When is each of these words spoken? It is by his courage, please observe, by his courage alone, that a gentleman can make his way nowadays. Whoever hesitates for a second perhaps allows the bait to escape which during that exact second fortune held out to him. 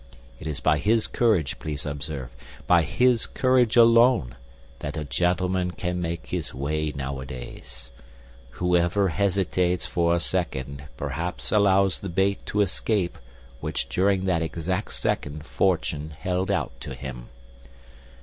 It 0.39 0.47
is 0.47 0.59
by 0.59 0.79
his 0.79 1.05
courage, 1.05 1.59
please 1.59 1.85
observe, 1.85 2.35
by 2.65 2.81
his 2.81 3.27
courage 3.27 3.75
alone, 3.77 4.35
that 4.79 4.97
a 4.97 5.03
gentleman 5.05 5.69
can 5.69 6.01
make 6.01 6.25
his 6.25 6.55
way 6.55 6.91
nowadays. 6.95 7.91
Whoever 8.53 9.09
hesitates 9.09 9.85
for 9.85 10.15
a 10.15 10.19
second 10.19 10.85
perhaps 10.97 11.51
allows 11.51 11.99
the 11.99 12.09
bait 12.09 12.43
to 12.47 12.61
escape 12.61 13.19
which 13.59 13.89
during 13.89 14.25
that 14.25 14.41
exact 14.41 14.91
second 14.93 15.45
fortune 15.45 16.09
held 16.17 16.49
out 16.49 16.71
to 16.79 16.95
him. 16.95 17.29